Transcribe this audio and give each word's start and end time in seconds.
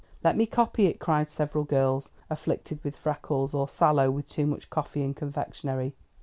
"Let 0.23 0.35
me 0.35 0.47
copy 0.47 0.87
it," 0.87 0.99
cried 0.99 1.27
several 1.27 1.63
girls 1.63 2.11
afflicted 2.27 2.83
with 2.83 2.95
freckles, 2.95 3.53
or 3.53 3.69
sallow 3.69 4.09
with 4.09 4.27
too 4.27 4.47
much 4.47 4.71
coffee 4.71 5.03
and 5.03 5.15
confectionery. 5.15 5.93